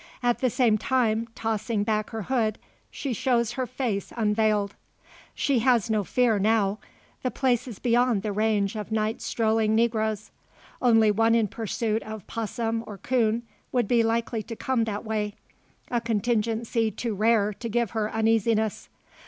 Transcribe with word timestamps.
At 0.23 0.39
the 0.39 0.49
same 0.49 0.79
time 0.79 1.27
tossing 1.35 1.83
back 1.83 2.09
her 2.09 2.23
hood, 2.23 2.57
she 2.89 3.13
shows 3.13 3.51
her 3.51 3.67
face 3.67 4.11
unveiled. 4.17 4.73
She 5.35 5.59
has 5.59 5.91
no 5.91 6.03
fear 6.03 6.39
now. 6.39 6.79
The 7.21 7.29
place 7.29 7.67
is 7.67 7.77
beyond 7.77 8.23
the 8.23 8.31
range 8.31 8.75
of 8.75 8.91
night 8.91 9.21
strolling 9.21 9.75
negroes. 9.75 10.31
Only 10.81 11.11
one 11.11 11.35
in 11.35 11.47
pursuit 11.47 12.01
of 12.01 12.25
'possum, 12.25 12.83
or 12.87 12.97
'coon, 12.97 13.43
would 13.71 13.87
be 13.87 14.01
likely 14.01 14.41
to 14.41 14.55
come 14.55 14.85
that 14.85 15.05
way; 15.05 15.35
a 15.91 16.01
contingency 16.01 16.89
too 16.89 17.13
rare 17.13 17.53
to 17.53 17.69
give 17.69 17.91
her 17.91 18.11
uneasiness. 18.11 18.89